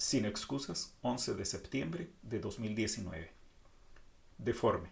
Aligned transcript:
Sin 0.00 0.24
excusas, 0.24 0.96
11 1.02 1.34
de 1.34 1.44
septiembre 1.44 2.10
de 2.22 2.40
2019. 2.40 3.32
Deforme. 4.38 4.88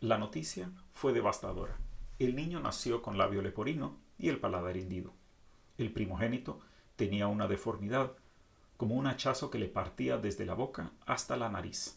La 0.00 0.18
noticia 0.18 0.68
fue 0.92 1.12
devastadora. 1.12 1.78
El 2.18 2.34
niño 2.34 2.58
nació 2.58 3.02
con 3.02 3.18
labio 3.18 3.40
leporino 3.40 3.96
y 4.18 4.30
el 4.30 4.40
paladar 4.40 4.76
hendido. 4.76 5.12
El 5.78 5.92
primogénito 5.92 6.58
tenía 6.96 7.28
una 7.28 7.46
deformidad, 7.46 8.16
como 8.76 8.96
un 8.96 9.06
hachazo 9.06 9.48
que 9.48 9.60
le 9.60 9.68
partía 9.68 10.18
desde 10.18 10.44
la 10.44 10.54
boca 10.54 10.90
hasta 11.06 11.36
la 11.36 11.48
nariz. 11.48 11.96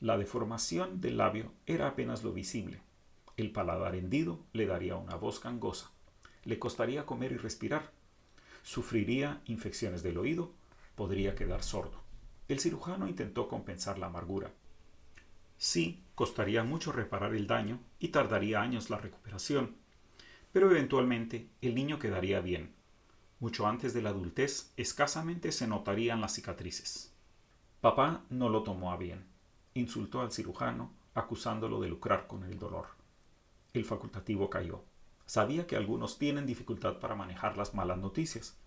La 0.00 0.18
deformación 0.18 1.00
del 1.00 1.18
labio 1.18 1.52
era 1.66 1.86
apenas 1.86 2.24
lo 2.24 2.32
visible. 2.32 2.80
El 3.36 3.52
paladar 3.52 3.94
hendido 3.94 4.40
le 4.52 4.66
daría 4.66 4.96
una 4.96 5.14
voz 5.14 5.40
gangosa. 5.40 5.92
Le 6.42 6.58
costaría 6.58 7.06
comer 7.06 7.30
y 7.30 7.36
respirar. 7.36 7.92
Sufriría 8.64 9.40
infecciones 9.46 10.02
del 10.02 10.18
oído. 10.18 10.58
Podría 10.94 11.34
quedar 11.34 11.62
sordo. 11.62 12.00
El 12.48 12.60
cirujano 12.60 13.08
intentó 13.08 13.48
compensar 13.48 13.98
la 13.98 14.06
amargura. 14.06 14.52
Sí, 15.56 16.02
costaría 16.14 16.64
mucho 16.64 16.92
reparar 16.92 17.34
el 17.34 17.46
daño 17.46 17.80
y 17.98 18.08
tardaría 18.08 18.60
años 18.60 18.90
la 18.90 18.98
recuperación, 18.98 19.76
pero 20.52 20.70
eventualmente 20.70 21.48
el 21.60 21.74
niño 21.74 21.98
quedaría 21.98 22.40
bien. 22.40 22.74
Mucho 23.38 23.66
antes 23.66 23.94
de 23.94 24.02
la 24.02 24.10
adultez, 24.10 24.72
escasamente 24.76 25.52
se 25.52 25.66
notarían 25.66 26.20
las 26.20 26.34
cicatrices. 26.34 27.12
Papá 27.80 28.24
no 28.30 28.48
lo 28.48 28.62
tomó 28.62 28.92
a 28.92 28.96
bien 28.96 29.30
insultó 29.74 30.20
al 30.20 30.32
cirujano, 30.32 30.92
acusándolo 31.14 31.80
de 31.80 31.88
lucrar 31.88 32.26
con 32.26 32.44
el 32.44 32.58
dolor. 32.58 32.88
El 33.72 33.84
facultativo 33.84 34.50
cayó. 34.50 34.84
Sabía 35.26 35.66
que 35.66 35.76
algunos 35.76 36.18
tienen 36.18 36.46
dificultad 36.46 36.98
para 36.98 37.14
manejar 37.14 37.56
las 37.56 37.74
malas 37.74 37.98
noticias, 37.98 38.58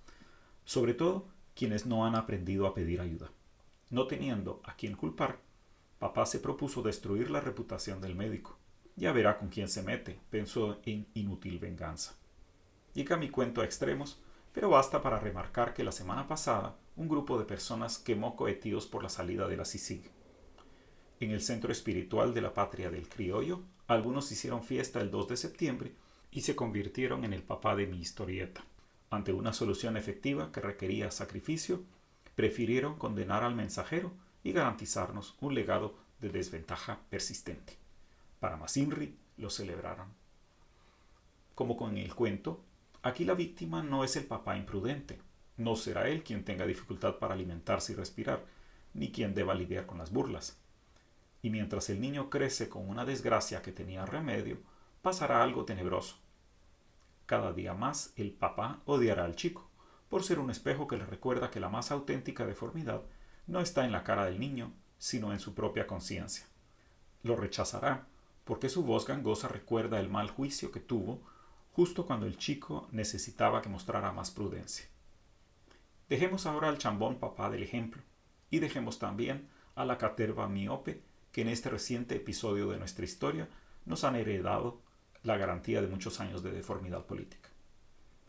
sobre 0.64 0.94
todo 0.94 1.28
quienes 1.56 1.86
no 1.86 2.06
han 2.06 2.16
aprendido 2.16 2.68
a 2.68 2.74
pedir 2.74 3.02
ayuda. 3.02 3.32
No 3.90 4.08
teniendo 4.08 4.62
a 4.64 4.76
quien 4.76 4.96
culpar, 4.96 5.40
papá 6.00 6.26
se 6.26 6.40
propuso 6.40 6.82
destruir 6.82 7.30
la 7.30 7.42
reputación 7.42 8.02
del 8.02 8.16
médico. 8.16 8.58
Ya 8.96 9.12
verá 9.12 9.38
con 9.38 9.50
quién 9.50 9.68
se 9.68 9.84
mete, 9.84 10.20
pensó 10.30 10.80
en 10.86 11.08
inútil 11.14 11.60
venganza. 11.60 12.16
Llega 12.94 13.18
mi 13.18 13.30
cuento 13.30 13.62
a 13.62 13.66
extremos, 13.66 14.20
pero 14.52 14.70
basta 14.70 15.02
para 15.02 15.20
remarcar 15.20 15.74
que 15.74 15.84
la 15.84 15.92
semana 15.92 16.28
pasada 16.28 16.76
un 16.96 17.08
grupo 17.08 17.40
de 17.40 17.46
personas 17.46 17.98
quemó 17.98 18.36
cohetíos 18.36 18.86
por 18.86 19.02
la 19.02 19.10
salida 19.10 19.48
de 19.48 19.58
la 19.58 19.66
CICIG. 19.66 20.12
En 21.20 21.32
el 21.32 21.42
centro 21.42 21.72
espiritual 21.72 22.34
de 22.34 22.42
la 22.42 22.54
patria 22.54 22.92
del 22.92 23.08
criollo, 23.08 23.62
algunos 23.88 24.32
hicieron 24.32 24.64
fiesta 24.64 25.02
el 25.02 25.10
2 25.10 25.28
de 25.28 25.38
septiembre 25.38 25.96
y 26.32 26.42
se 26.42 26.56
convirtieron 26.56 27.24
en 27.24 27.34
el 27.34 27.44
papá 27.44 27.76
de 27.76 27.88
mi 27.88 28.00
historieta. 28.00 28.64
Ante 29.14 29.32
una 29.32 29.54
solución 29.54 29.96
efectiva 29.96 30.52
que 30.52 30.62
requería 30.62 31.12
sacrificio, 31.12 31.84
prefirieron 32.36 32.98
condenar 32.98 33.44
al 33.44 33.54
mensajero 33.54 34.12
y 34.44 34.54
garantizarnos 34.54 35.36
un 35.40 35.54
legado 35.54 35.96
de 36.20 36.30
desventaja 36.30 37.00
persistente. 37.10 37.78
Para 38.40 38.58
Masinri 38.58 39.16
lo 39.38 39.50
celebraron. 39.50 40.08
Como 41.54 41.78
con 41.78 41.98
el 41.98 42.16
cuento, 42.16 42.64
aquí 43.04 43.24
la 43.24 43.36
víctima 43.36 43.84
no 43.84 44.04
es 44.04 44.16
el 44.16 44.26
papá 44.26 44.58
imprudente. 44.58 45.20
No 45.58 45.76
será 45.76 46.08
él 46.08 46.24
quien 46.24 46.44
tenga 46.44 46.66
dificultad 46.66 47.20
para 47.20 47.36
alimentarse 47.36 47.94
y 47.94 47.96
respirar, 47.96 48.44
ni 48.96 49.12
quien 49.12 49.36
deba 49.36 49.54
lidiar 49.54 49.86
con 49.86 50.00
las 50.00 50.12
burlas 50.12 50.58
y 51.44 51.50
mientras 51.50 51.90
el 51.90 52.00
niño 52.00 52.30
crece 52.30 52.70
con 52.70 52.90
una 52.90 53.06
desgracia 53.06 53.62
que 53.62 53.74
tenía 53.74 54.06
remedio, 54.06 54.58
pasará 55.02 55.44
algo 55.44 55.66
tenebroso. 55.66 56.16
Cada 57.26 57.54
día 57.54 57.74
más 57.74 58.14
el 58.16 58.32
papá 58.32 58.82
odiará 58.86 59.26
al 59.26 59.36
chico, 59.36 59.70
por 60.10 60.24
ser 60.24 60.40
un 60.40 60.50
espejo 60.50 60.88
que 60.88 60.98
le 60.98 61.06
recuerda 61.06 61.50
que 61.50 61.60
la 61.60 61.70
más 61.70 61.92
auténtica 61.92 62.46
deformidad 62.46 63.02
no 63.48 63.60
está 63.62 63.86
en 63.86 63.92
la 63.92 64.04
cara 64.04 64.26
del 64.26 64.40
niño, 64.40 64.72
sino 64.98 65.34
en 65.34 65.40
su 65.40 65.54
propia 65.54 65.88
conciencia. 65.88 66.46
Lo 67.24 67.36
rechazará, 67.36 68.08
porque 68.44 68.70
su 68.70 68.84
voz 68.84 69.08
gangosa 69.08 69.48
recuerda 69.48 70.00
el 70.00 70.10
mal 70.10 70.30
juicio 70.30 70.72
que 70.72 70.80
tuvo 70.80 71.22
justo 71.74 72.06
cuando 72.06 72.26
el 72.28 72.38
chico 72.38 72.88
necesitaba 72.92 73.62
que 73.62 73.70
mostrara 73.70 74.12
más 74.12 74.32
prudencia. 74.32 74.86
Dejemos 76.10 76.46
ahora 76.46 76.70
al 76.70 76.78
chambón 76.78 77.16
papá 77.16 77.50
del 77.50 77.64
ejemplo, 77.64 78.02
y 78.52 78.60
dejemos 78.60 79.00
también 79.00 79.48
a 79.76 79.86
la 79.86 79.98
caterva 79.98 80.48
miope 80.48 81.02
que 81.32 81.42
en 81.42 81.50
este 81.50 81.70
reciente 81.70 82.16
episodio 82.16 82.70
de 82.70 82.78
nuestra 82.78 83.06
historia 83.06 83.50
nos 83.86 84.04
han 84.04 84.16
heredado 84.16 84.82
la 85.24 85.38
garantía 85.38 85.82
de 85.82 85.88
muchos 85.88 86.20
años 86.20 86.44
de 86.44 86.52
deformidad 86.52 87.06
política. 87.06 87.50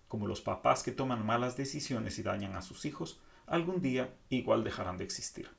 Como 0.09 0.27
los 0.27 0.41
papás 0.41 0.83
que 0.83 0.93
toman 0.93 1.27
malas 1.27 1.57
decisiones 1.57 2.19
y 2.19 2.23
dañan 2.23 2.55
a 2.55 2.63
sus 2.63 2.85
hijos, 2.85 3.21
algún 3.47 3.83
día 3.83 4.15
igual 4.31 4.65
dejarán 4.65 4.97
de 4.97 5.05
existir. 5.05 5.51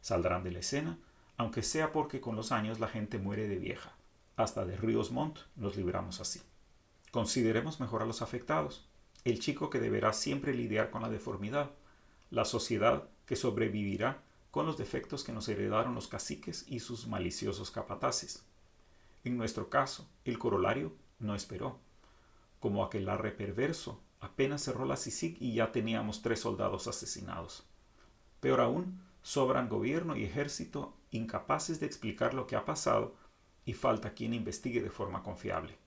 Saldrán 0.00 0.44
de 0.44 0.52
la 0.52 0.58
escena, 0.58 0.98
aunque 1.36 1.62
sea 1.62 1.90
porque 1.92 2.20
con 2.20 2.36
los 2.36 2.52
años 2.52 2.80
la 2.80 2.88
gente 2.88 3.18
muere 3.18 3.48
de 3.48 3.56
vieja. 3.56 3.96
Hasta 4.36 4.64
de 4.66 4.76
Ríos 4.76 5.10
Montt 5.10 5.38
nos 5.56 5.76
libramos 5.76 6.20
así. 6.20 6.42
Consideremos 7.10 7.80
mejor 7.80 8.02
a 8.02 8.06
los 8.06 8.20
afectados, 8.22 8.86
el 9.24 9.38
chico 9.38 9.70
que 9.70 9.80
deberá 9.80 10.12
siempre 10.12 10.52
lidiar 10.52 10.90
con 10.90 11.00
la 11.00 11.08
deformidad, 11.08 11.70
la 12.30 12.44
sociedad 12.44 13.08
que 13.26 13.36
sobrevivirá 13.36 14.22
con 14.50 14.66
los 14.66 14.76
defectos 14.76 15.24
que 15.24 15.32
nos 15.32 15.48
heredaron 15.48 15.94
los 15.94 16.08
caciques 16.08 16.66
y 16.68 16.80
sus 16.80 17.06
maliciosos 17.06 17.70
capataces. 17.70 18.44
En 19.24 19.36
nuestro 19.36 19.68
caso, 19.70 20.08
el 20.24 20.38
corolario 20.38 20.94
no 21.18 21.34
esperó. 21.34 21.80
Como 22.60 22.84
aquel 22.84 23.08
arre 23.08 23.32
perverso, 23.32 24.02
apenas 24.20 24.62
cerró 24.62 24.84
la 24.84 24.96
CICIG 24.96 25.36
y 25.40 25.54
ya 25.54 25.72
teníamos 25.72 26.22
tres 26.22 26.40
soldados 26.40 26.86
asesinados. 26.86 27.66
Peor 28.40 28.60
aún, 28.60 29.00
sobran 29.22 29.68
gobierno 29.68 30.16
y 30.16 30.24
ejército 30.24 30.94
incapaces 31.10 31.80
de 31.80 31.86
explicar 31.86 32.34
lo 32.34 32.46
que 32.46 32.56
ha 32.56 32.64
pasado 32.64 33.16
y 33.64 33.72
falta 33.72 34.14
quien 34.14 34.34
investigue 34.34 34.82
de 34.82 34.90
forma 34.90 35.22
confiable. 35.22 35.78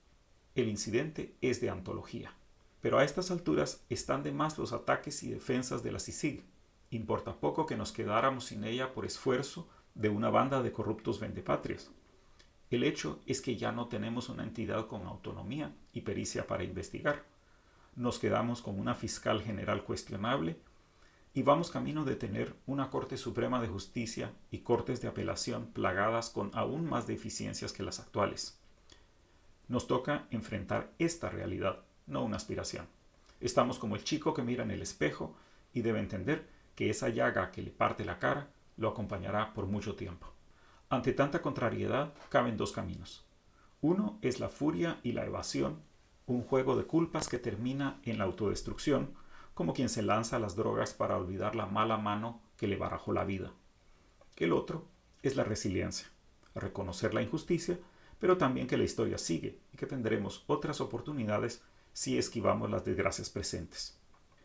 El 0.56 0.68
incidente 0.68 1.36
es 1.42 1.62
de 1.62 1.70
antología, 1.70 2.34
pero 2.82 2.98
a 2.98 3.04
estas 3.04 3.30
alturas 3.30 3.86
están 3.90 4.24
de 4.24 4.32
más 4.32 4.58
los 4.58 4.74
ataques 4.74 5.22
y 5.24 5.30
defensas 5.30 5.84
de 5.84 5.92
la 5.92 6.00
CICIG, 6.00 6.44
Importa 6.90 7.36
poco 7.36 7.66
que 7.66 7.76
nos 7.76 7.92
quedáramos 7.92 8.46
sin 8.46 8.64
ella 8.64 8.94
por 8.94 9.06
esfuerzo 9.06 9.68
de 9.94 10.08
una 10.10 10.30
banda 10.30 10.62
de 10.62 10.72
corruptos 10.72 11.20
vendepatrias. 11.20 11.92
El 12.70 12.84
hecho 12.84 13.22
es 13.26 13.40
que 13.40 13.56
ya 13.56 13.72
no 13.72 13.88
tenemos 13.88 14.28
una 14.28 14.44
entidad 14.44 14.88
con 14.88 15.08
autonomía 15.08 15.74
y 15.94 16.02
pericia 16.02 16.48
para 16.48 16.66
investigar. 16.66 17.24
Nos 17.96 18.20
quedamos 18.20 18.62
con 18.62 18.78
una 18.78 18.94
fiscal 18.94 19.42
general 19.42 19.84
cuestionable 19.84 20.58
y 21.34 21.44
vamos 21.44 21.72
camino 21.72 22.04
de 22.04 22.16
tener 22.16 22.56
una 22.66 22.90
Corte 22.90 23.16
Suprema 23.16 23.62
de 23.62 23.70
Justicia 23.70 24.34
y 24.52 24.60
Cortes 24.60 25.02
de 25.02 25.08
Apelación 25.08 25.68
plagadas 25.68 26.30
con 26.30 26.52
aún 26.54 26.90
más 26.90 27.08
deficiencias 27.08 27.72
que 27.72 27.84
las 27.84 28.00
actuales. 28.00 28.60
Nos 29.70 29.88
toca 29.88 30.28
enfrentar 30.32 30.92
esta 31.00 31.30
realidad, 31.30 31.84
no 32.06 32.24
una 32.24 32.36
aspiración. 32.36 32.88
Estamos 33.40 33.80
como 33.80 33.96
el 33.96 34.04
chico 34.04 34.34
que 34.34 34.42
mira 34.42 34.64
en 34.64 34.72
el 34.72 34.82
espejo 34.82 35.36
y 35.74 35.82
debe 35.82 36.00
entender 36.00 36.48
que 36.76 36.90
esa 36.90 37.10
llaga 37.10 37.52
que 37.52 37.62
le 37.62 37.72
parte 37.72 38.04
la 38.04 38.20
cara 38.20 38.50
lo 38.76 38.90
acompañará 38.90 39.54
por 39.54 39.68
mucho 39.68 39.96
tiempo. 39.96 40.37
Ante 40.90 41.12
tanta 41.12 41.42
contrariedad 41.42 42.14
caben 42.30 42.56
dos 42.56 42.72
caminos. 42.72 43.26
Uno 43.82 44.18
es 44.22 44.40
la 44.40 44.48
furia 44.48 45.02
y 45.04 45.12
la 45.12 45.26
evasión, 45.26 45.82
un 46.28 46.44
juego 46.44 46.78
de 46.78 46.86
culpas 46.86 47.28
que 47.28 47.40
termina 47.40 48.00
en 48.04 48.18
la 48.18 48.24
autodestrucción, 48.24 49.14
como 49.54 49.74
quien 49.74 49.90
se 49.90 50.02
lanza 50.02 50.38
a 50.38 50.40
las 50.40 50.56
drogas 50.56 50.94
para 50.94 51.18
olvidar 51.18 51.56
la 51.56 51.66
mala 51.66 51.98
mano 51.98 52.40
que 52.56 52.68
le 52.68 52.78
barajó 52.78 53.12
la 53.12 53.26
vida. 53.26 53.52
El 54.38 54.54
otro 54.54 54.86
es 55.24 55.36
la 55.36 55.44
resiliencia, 55.44 56.08
reconocer 56.56 57.14
la 57.14 57.22
injusticia, 57.22 57.78
pero 58.18 58.38
también 58.38 58.68
que 58.68 58.78
la 58.78 58.86
historia 58.86 59.18
sigue 59.18 59.60
y 59.74 59.78
que 59.78 59.88
tendremos 59.88 60.46
otras 60.48 60.80
oportunidades 60.80 61.64
si 61.92 62.18
esquivamos 62.18 62.70
las 62.70 62.86
desgracias 62.86 63.30
presentes. 63.30 64.00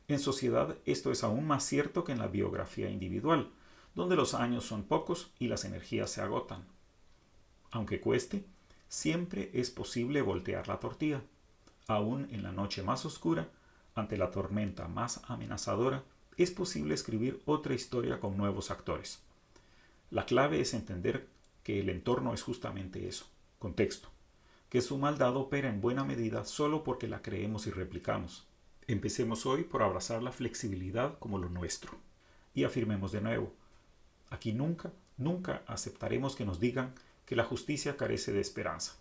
En 0.09 0.19
sociedad 0.19 0.77
esto 0.87 1.13
es 1.13 1.23
aún 1.23 1.47
más 1.47 1.63
cierto 1.63 2.03
que 2.03 2.13
en 2.13 2.19
la 2.19 2.27
biografía 2.27 2.91
individual, 2.91 3.53
donde 3.95 4.17
los 4.17 4.35
años 4.35 4.65
son 4.65 4.85
pocos 4.85 5.31
y 5.39 5.49
las 5.49 5.65
energías 5.65 6.11
se 6.11 6.21
agotan. 6.21 6.65
Aunque 7.71 8.01
cueste, 8.01 8.45
siempre 8.89 9.51
es 9.55 9.71
posible 9.71 10.23
voltear 10.23 10.69
la 10.69 10.81
tortilla. 10.81 11.23
Aún 11.89 12.29
en 12.31 12.43
la 12.43 12.53
noche 12.53 12.83
más 12.83 13.05
oscura, 13.05 13.49
ante 13.95 14.17
la 14.17 14.31
tormenta 14.31 14.89
más 14.89 15.21
amenazadora, 15.29 16.05
es 16.37 16.51
posible 16.51 16.95
escribir 16.95 17.43
otra 17.45 17.75
historia 17.75 18.21
con 18.21 18.37
nuevos 18.37 18.71
actores. 18.71 19.21
La 20.11 20.27
clave 20.27 20.61
es 20.61 20.75
entender 20.75 21.29
que 21.63 21.81
el 21.81 21.89
entorno 21.89 22.35
es 22.35 22.43
justamente 22.43 23.09
eso, 23.09 23.27
contexto, 23.59 24.09
que 24.69 24.81
su 24.81 24.99
maldad 24.99 25.37
opera 25.37 25.69
en 25.69 25.81
buena 25.81 26.05
medida 26.05 26.45
solo 26.45 26.85
porque 26.85 27.09
la 27.09 27.23
creemos 27.23 27.67
y 27.67 27.71
replicamos. 27.71 28.47
Empecemos 28.87 29.47
hoy 29.47 29.65
por 29.65 29.83
abrazar 29.83 30.23
la 30.23 30.33
flexibilidad 30.33 31.19
como 31.19 31.39
lo 31.39 31.49
nuestro. 31.49 31.93
Y 32.55 32.65
afirmemos 32.65 33.13
de 33.13 33.21
nuevo, 33.21 33.53
aquí 34.33 34.53
nunca, 34.53 34.91
nunca 35.19 35.63
aceptaremos 35.67 36.35
que 36.35 36.45
nos 36.45 36.59
digan 36.59 36.95
que 37.27 37.37
la 37.37 37.45
justicia 37.45 37.97
carece 37.97 38.33
de 38.33 38.41
esperanza. 38.41 38.95